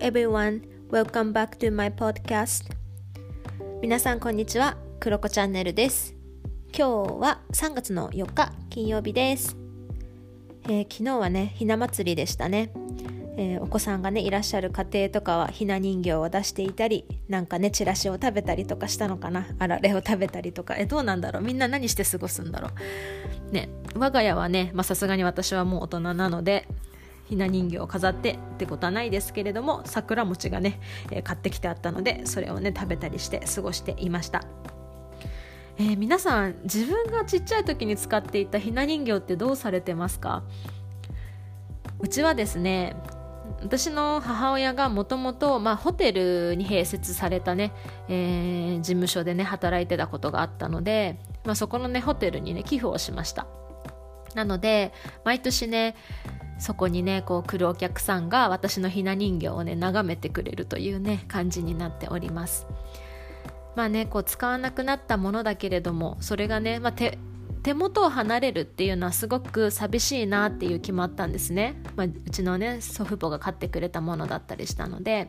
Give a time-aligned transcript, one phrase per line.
[0.00, 2.70] everyone, welcome back to my podcast.
[3.80, 6.14] 皆さんこんにちは、クロコチャンネルです。
[6.76, 9.56] 今日は3月の4日金曜日です、
[10.64, 12.70] えー、昨日はね、ひな祭りでしたね。
[13.38, 19.46] えー、お子さんがねいらっしゃる家庭とかはひな人形を出していたりなんかねチラシを食べたりとかしたのかな。
[19.58, 20.74] あられを食べたりとか。
[20.78, 21.42] えどうなんだろう？
[21.42, 22.70] みんな何して過ごすんだろ
[23.50, 23.52] う？
[23.52, 26.66] ね我が家はねさすがに私はもう大人なので
[27.26, 30.80] ひな人形を飾ってってことはないですけれども桜餅がね、
[31.10, 34.44] えー、買ってきてあったのでそれをね食べたりして過ごしていました、
[35.78, 40.44] えー、皆さん自分がちっちゃい時に使っていたひな人形ってどうされてますか？
[41.98, 42.96] うちはですね
[43.62, 47.72] 私の母親がもともとホテルに併設されたね、
[48.08, 53.46] えー、事務所でね働いてたことがあったので、まあ、そこのねホテルにね寄付をしました。
[54.34, 54.92] なので
[55.24, 55.96] 毎年ね
[56.58, 62.66] そこにねこう来るお客さんが私のひな人形をね眺めてくれるというね感じになっております。
[63.74, 67.18] まあねこう使わなくなったものだけれどもそれがね、まあ、手
[67.62, 75.28] 手元を離れるっていうのはすごく寂しいなっていう決まったんですね、まあ、うちのね祖父母が買ってくれたものだったりしたので、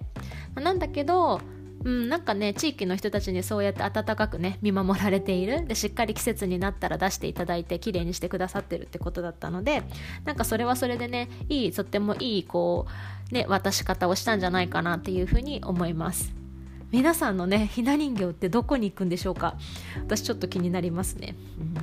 [0.54, 1.42] まあ、なんだけど
[1.84, 5.66] うん、なんかね地域の人たちにそうやって温かくね見守られている。
[5.66, 9.84] でしっかり季節になったら出していただいて綺麗にしてくださってるってことだったので
[10.26, 12.88] なんかそれはそれでねいいとってもいいこ
[13.32, 16.34] うね渡し方をしたんじゃないかなっていうふうに思います。
[16.92, 19.56] 皆さんのねひな人形ってどこに行くんでしょうか？
[19.98, 21.76] 私ちょっと気になりますね、うん。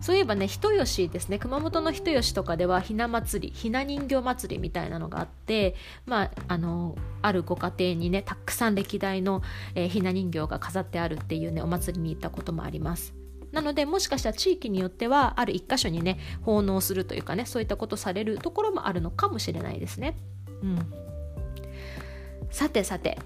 [0.00, 1.38] そういえばね人吉ですね。
[1.38, 5.74] 熊本の人吉とかではひな祭りひな人形祭りみたいなのがあって
[6.06, 9.42] まああのあるご家庭にねたくさん歴代の、
[9.74, 13.14] えー、ひな人形が飾ってあるっていうねお祭りに行ったこともあります。
[13.52, 20.16] なのでもしかしたら地域によってはある一箇所にね奉納するというかねそういったことされるところもあるのかもしれないですね。
[20.62, 20.92] うん。
[22.50, 23.18] さてさて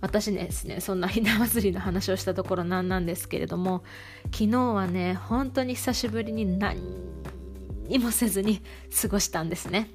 [0.00, 3.82] 私ですねそんなひな祭りの話をしたところなんなんですけれども
[4.32, 6.80] 昨日はね本当に久しぶりに何
[7.88, 8.60] にもせずに
[9.00, 9.90] 過ごしたんですね。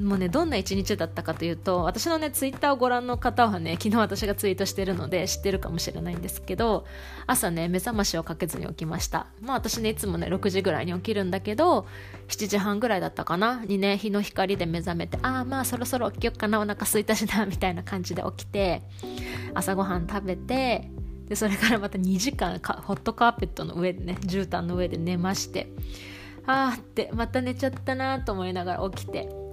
[0.00, 6.84] もうねどんな一日だったかというと私のねツイッターをご覧の方はね昨日私がツイートしてるので知ってるかもしれないんですけど
[7.26, 9.28] 朝ね目覚ましをかけずに起きました。
[9.40, 11.86] まあ私ねいつもね6時ぐらいに起きるんだけど
[12.28, 13.64] 7時半ぐらいだったかな？
[13.64, 18.82] にね日の光で目覚めてああまあそろそろ起きよっかなお腹空いたしなみたいな感じで起きて
[19.54, 20.90] 朝ごはん食べて
[21.28, 25.68] でそれからまた2時間ホットカーペットの上でね絨毯の上で寝まして
[26.46, 29.43] あーってまた寝ちゃったなと思いながら起きて。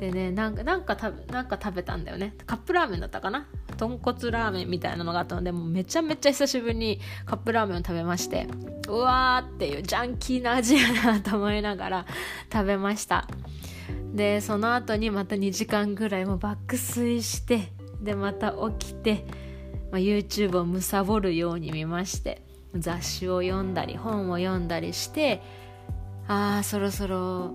[0.00, 0.96] でねなんかなんか
[1.30, 2.34] なんか食べたんだよね。
[2.46, 3.46] カップラーメンだったかな。
[3.76, 5.42] 豚骨ラーメンみたいなのがあったの。
[5.42, 8.48] でもうめちゃめちゃ久しぶりにカップラーメンを食べまして
[8.88, 12.06] うわーっていうジャンキーな味やなと思いながら
[12.50, 13.28] 食べました。
[14.14, 19.26] でその後にまた2時間ぐらいも爆睡してでまた起きて、
[19.92, 22.42] まあ、YouTube をむさぼるように見まして
[22.74, 25.42] 雑誌を読んだり本を読んだりして
[26.26, 27.52] ああそろそろ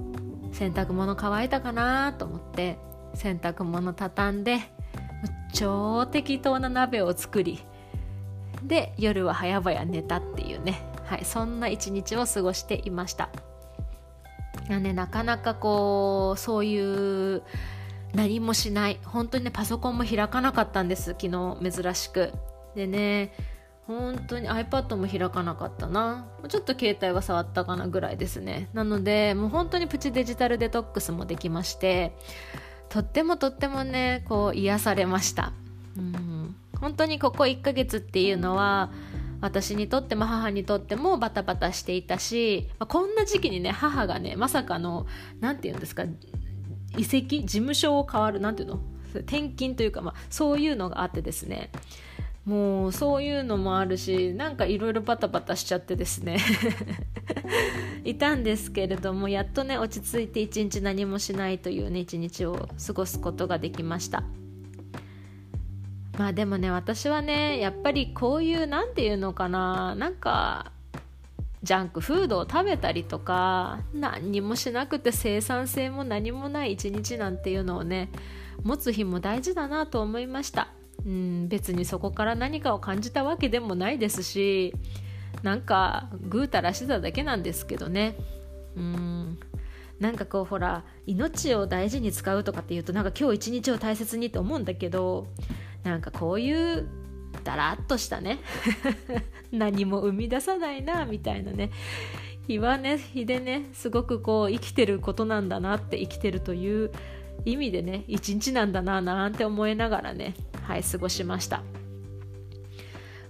[0.56, 2.78] 洗濯物乾いたかなと思って
[3.14, 4.60] 洗濯物畳んで
[5.54, 7.60] 超適当な鍋を作り
[8.64, 13.30] で夜は早々寝たっていうね、はい、そんな一日を過ごしていました。
[14.70, 17.44] ね、なかなかこうそういう
[18.14, 19.00] 何もしない。
[19.04, 22.32] 本当にねパソコンも開かなかったんです昨日珍しく。
[22.76, 23.34] でね
[23.88, 26.25] 本当に iPad も開かなかったな。
[26.47, 28.69] ちょっと携帯は触ったかなぐらいですね。
[28.73, 32.16] なのでもう本当にプチデジタルデトックスもできまして
[32.90, 35.53] とってもとってもねこう癒されました。
[35.97, 36.56] うん。
[36.79, 38.91] 本当にここ1ヶ月っていうのは
[39.41, 45.06] 私にとっても母にとってもバタバタしていたし、まあ、こんな時期にね母がねまさかの
[45.40, 46.06] 何て言うんですか
[46.97, 48.84] 移籍事務所を変わる何て言うの？
[49.22, 51.69] 転勤というか、まあ、そういうのがあってですね。
[52.46, 56.38] もうそういうのもあるしなんかいろいろバタバタしちゃってですね。
[58.06, 64.24] いたんですけれどもやっとね落ち着いて一日何もしないというね一日を過ごすことができました。
[66.20, 69.96] まあでもね私はねやっぱりこういう何て言うのかな。
[69.96, 70.72] なんか
[71.64, 78.12] ジャンクフードを食べたりとか何にもしなくて生産性も何もない一日なんていうのをね
[78.62, 80.68] 持つ日も大事だなと思いました
[81.05, 84.73] うん別にそこから何かを感じたわけでもないですし
[85.43, 88.16] なんかぐうたらしてただけなんですけどね。
[88.75, 89.40] うん。
[89.99, 95.28] なんかこうほら命を大事に使うとかっていうとなんか今日一日を大切にって思うんだけど
[95.84, 96.85] なんかこういう
[97.46, 98.40] だらっとしたね。
[99.52, 101.72] 何も生み出さないなみたいなね。
[102.47, 106.91] 日はね日でねすごくこう生きてることなんだなって生きてるという
[107.43, 110.34] 意味でね一日なんだななんて思いながらね。
[110.66, 111.64] はい過ごしました。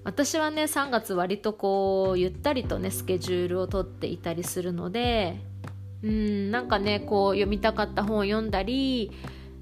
[0.03, 5.39] 私はね3月割とこうゆったりとねスケジュールをとっていたりするので
[6.03, 9.11] うんなんかねこう読みたかった本を読んだり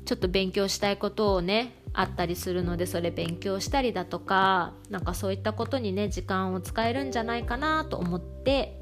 [0.06, 8.78] ちょっと勉強したいことをねあったりするのでそれ勉強したりだとかなんかそういったことにね時間を使えるんじゃないかなと思って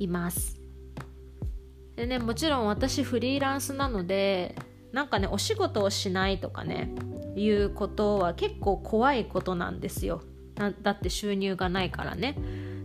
[0.00, 0.58] います。
[1.94, 4.56] でねもちろん私フリーランスなので
[4.92, 6.92] なんかねお仕事をしないとかね
[7.36, 10.22] いうことは結構怖いことなんですよ。
[10.82, 12.36] だって収入がないからね。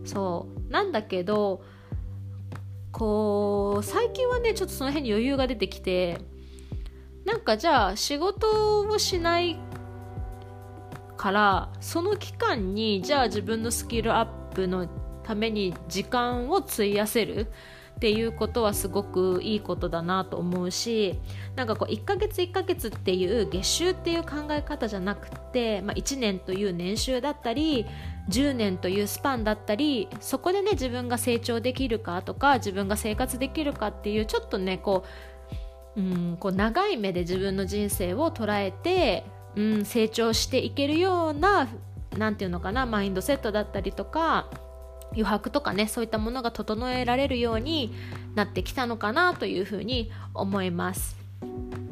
[0.06, 0.72] そう。
[0.72, 1.64] なんだけど
[2.92, 6.22] こう最近はねちょっとその辺に余裕が出てきて
[7.26, 9.60] なんかじゃあ仕事をしない
[11.18, 14.88] からその期間にじゃあ自分のスキルアップの
[15.24, 17.48] ために時間を費やせる
[17.96, 21.20] っていうことはすごくいいことだなと思うし
[21.56, 27.86] なんかこう1ヶ月1ヶ月っていう月収っていう考え方じゃなくて、まあ、1年という年収だったり
[28.30, 35.06] 10年というスパンだったりそこでね自分が成長できるかとか自分が生活できるかっていうちょっとねこ
[35.96, 41.68] ううんこう長い目で自分の人生を捉えて、うん、成長していけるような
[42.18, 44.50] 何て言うのかなマインドセットだったりとか
[45.14, 47.94] 余白とかねそういったものが整えられるように
[48.36, 51.24] なってきたのかなというふうに思います。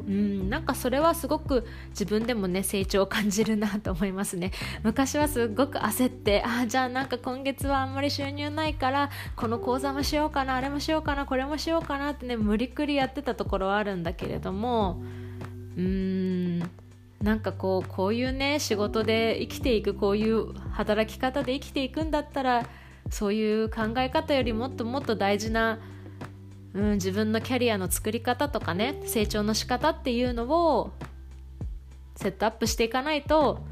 [0.06, 4.50] うんなんかそれはすごく自分でもね成長を感じるなと思いますね。
[4.82, 15.02] 昔はすごく焦ってあじゃあなんか今月はあんまり収入ないからこの講座もしようかなあれもしようかなこれもしようかなってね無理くりやってたところはあるんだけれども
[15.76, 16.58] うーん
[17.22, 22.66] なんかこうこういうね仕事で生きていくこういう働き方で生きていくんだったら
[23.10, 25.78] そういう考え方よりもっともっと大事な、
[26.74, 30.92] うん、自分のキャリアの作り方とかね成長の仕方っていうのを
[32.16, 33.64] セットアップしていかないと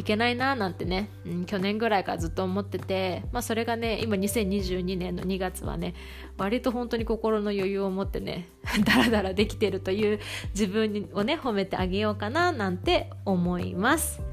[0.00, 5.94] いけないななんてね、うん、去年ぐらいからずっと思ってて、まあ、それがね今2022年の2月はね
[6.38, 8.48] 割と本当に心の余裕を持ってね
[8.86, 10.18] ダラダラできてるという
[10.54, 14.29] 自分をね褒めてあげようかななんて思います。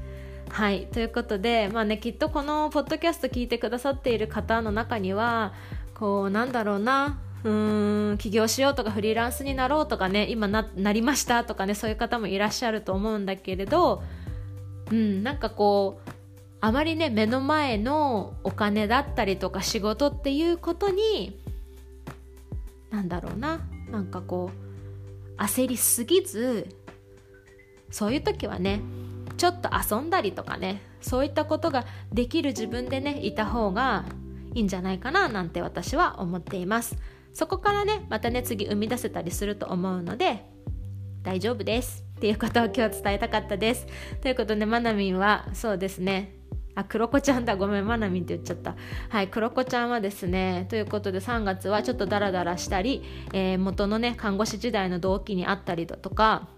[0.50, 5.52] はいということでまあねきっとこのポッドキャスト聞いてくださっている方の中には
[5.94, 14.02] こうなんだろうなうーん起業しようとかフリーランスになろうとかね今ななりましたとかねそういう方もいらっしゃると思うんだけれど
[14.90, 16.10] うんなんかこう
[16.60, 21.38] あまりね目の前のお金だったりとか仕事っていうことに
[22.90, 23.60] なんだろうな
[23.90, 24.50] なんかこ
[25.36, 26.66] う焦りすぎず
[27.90, 28.80] そういう時はね
[29.38, 34.04] ちょっと遊んだりとかねそういったことができる自分でねいた方が
[34.54, 36.96] いいんじゃないかななんて私は思っています
[37.32, 40.44] そこからねまたね次生み出せたりすると思うので
[41.22, 43.86] 大丈夫ですっていうことを今日伝えたかったです
[44.20, 46.38] ということでまなみんはそうですね
[46.78, 47.56] あ、クロコちゃんだ。
[47.56, 48.76] ごめん、まなみんって言っちゃった。
[49.08, 53.02] はい、クロコちゃんはですね、ということで3月はちょっとダラダラしたり、
[53.32, 56.48] えー、元のね、看護師時代の同期に会ったりだとか、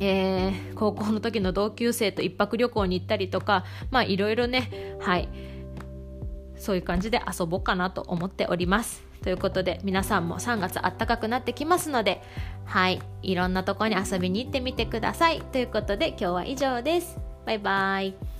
[0.00, 5.28] えー、高校の時の同級生と1泊旅行に行ったりとかまあいろいろねはい。
[6.56, 9.04] そういう感じで遊ぼうかなと思っております。
[9.22, 12.22] ということで皆さんも3月あったかくなってきますので
[12.64, 13.00] はい。
[13.22, 15.40] いろんなとこに遊びに行ってみてください。
[15.52, 17.18] ということで今日は以上です。
[17.46, 18.37] バイバイ。